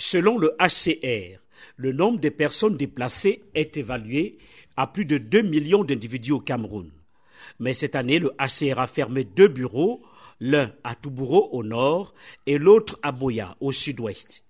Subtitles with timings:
[0.00, 1.38] Selon le HCR,
[1.76, 4.38] le nombre de personnes déplacées est évalué
[4.78, 6.90] à plus de 2 millions d'individus au Cameroun.
[7.58, 10.00] Mais cette année, le HCR a fermé deux bureaux,
[10.40, 12.14] l'un à Toubouro au nord
[12.46, 14.42] et l'autre à Boya au sud-ouest.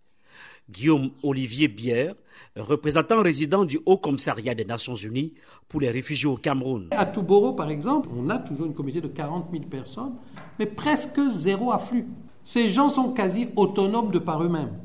[0.71, 2.15] Guillaume Olivier Bière,
[2.55, 5.35] représentant résident du Haut Commissariat des Nations Unies
[5.69, 6.87] pour les réfugiés au Cameroun.
[6.93, 10.15] À Touboro, par exemple, on a toujours une communauté de 40 000 personnes,
[10.61, 12.07] mais presque zéro afflux.
[12.45, 14.79] Ces gens sont quasi autonomes de par eux-mêmes.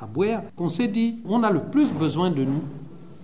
[0.00, 2.62] À Boya, on s'est dit, on a le plus besoin de nous,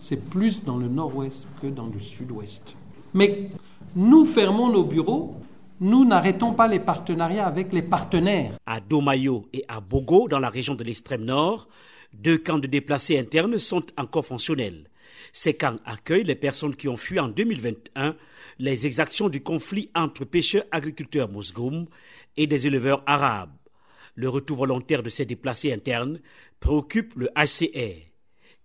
[0.01, 2.77] c'est plus dans le nord-ouest que dans le sud-ouest.
[3.15, 3.51] Mais
[3.95, 5.37] nous fermons nos bureaux
[5.83, 8.53] nous n'arrêtons pas les partenariats avec les partenaires.
[8.67, 11.67] À Domayo et à Bogo, dans la région de l'extrême nord,
[12.13, 14.85] deux camps de déplacés internes sont encore fonctionnels.
[15.33, 18.15] Ces camps accueillent les personnes qui ont fui en 2021
[18.61, 21.87] les exactions du conflit entre pêcheurs-agriculteurs mousgoum
[22.37, 23.51] et des éleveurs arabes.
[24.15, 26.21] Le retour volontaire de ces déplacés internes
[26.61, 28.13] préoccupe le HCR.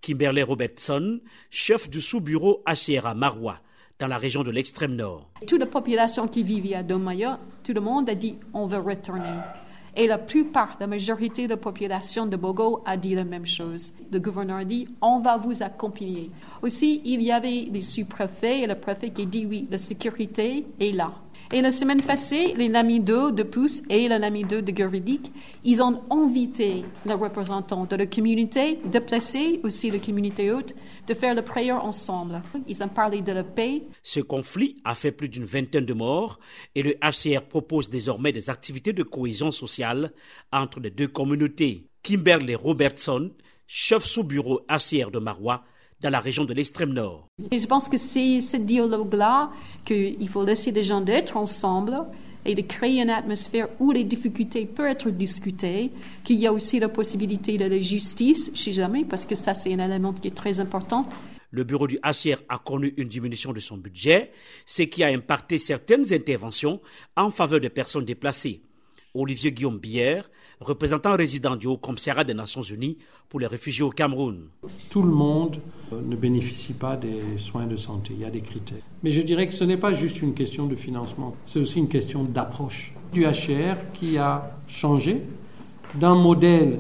[0.02, 3.60] Kimberley Robertson, chef du sous-bureau HCR à Marois,
[3.98, 5.32] dans la région de l'extrême nord.
[5.48, 9.40] Toute la population qui vivait à Domaya, tout le monde a dit on veut retourner.
[9.96, 13.94] Et la plupart, la majorité de la population de Bogo a dit la même chose.
[14.12, 16.30] Le gouverneur a dit on va vous accompagner.
[16.62, 20.92] Aussi, il y avait les sous-préfets et le préfet qui dit oui, la sécurité est
[20.92, 21.14] là.
[21.54, 25.32] Et la semaine passée, les Namido de Pousse et les Namido de Gurvidik,
[25.64, 30.76] ils ont invité les représentants de la communauté, déplacés aussi la communauté haute,
[31.08, 32.42] de faire la prière ensemble.
[32.68, 33.84] Ils ont parlé de la paix.
[34.04, 36.38] Ce conflit a fait plus d'une vingtaine de morts
[36.76, 40.12] et le HCR propose désormais des activités de cohésion sociale
[40.52, 41.88] entre les deux communautés.
[42.04, 43.32] Kimberley Robertson,
[43.68, 45.64] chef sous-bureau HCR de Marois,
[46.02, 47.28] dans la région de l'extrême nord.
[47.52, 49.52] Et je pense que c'est ce dialogue-là
[49.86, 52.06] qu'il faut laisser les gens d'être ensemble
[52.46, 55.92] et de créer une atmosphère où les difficultés peuvent être discutées,
[56.24, 59.74] qu'il y a aussi la possibilité de la justice, si jamais, parce que ça c'est
[59.74, 61.06] un élément qui est très important.
[61.52, 64.32] Le bureau du HCR a connu une diminution de son budget,
[64.66, 66.82] ce qui a impacté certaines interventions
[67.16, 68.62] en faveur des personnes déplacées.
[69.20, 70.30] Olivier Guillaume Bière,
[70.60, 72.98] représentant résident du Haut Commissariat des Nations Unies
[73.30, 74.48] pour les réfugiés au Cameroun.
[74.90, 75.58] Tout le monde
[75.92, 78.84] euh, ne bénéficie pas des soins de santé, il y a des critères.
[79.04, 81.90] Mais je dirais que ce n'est pas juste une question de financement, c'est aussi une
[81.90, 85.22] question d'approche du HR qui a changé
[85.96, 86.80] d'un modèle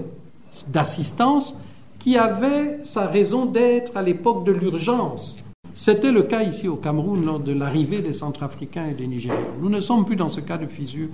[0.67, 1.55] d'assistance
[1.99, 5.37] qui avait sa raison d'être à l'époque de l'urgence
[5.77, 9.53] c'était le cas ici au Cameroun lors de l'arrivée des Centrafricains et des Nigériens.
[9.61, 11.09] Nous ne sommes plus dans ce cas de figure,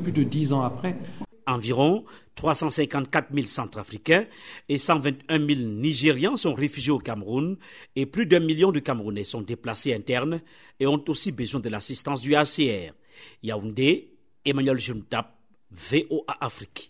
[0.00, 0.96] plus de dix ans après.
[1.46, 2.04] Environ
[2.34, 4.26] 354 000 Centrafricains
[4.68, 7.56] et 121 000 Nigérians sont réfugiés au Cameroun
[7.94, 10.40] et plus d'un million de Camerounais sont déplacés internes
[10.80, 12.92] et ont aussi besoin de l'assistance du HCR.
[13.44, 15.32] Yaoundé, Emmanuel Juntap,
[15.70, 16.82] VOA Afrique.